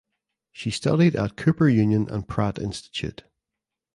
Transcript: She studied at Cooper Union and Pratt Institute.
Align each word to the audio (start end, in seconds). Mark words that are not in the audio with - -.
She 0.51 0.71
studied 0.71 1.15
at 1.15 1.37
Cooper 1.37 1.69
Union 1.69 2.09
and 2.09 2.27
Pratt 2.27 2.57
Institute. 2.57 3.23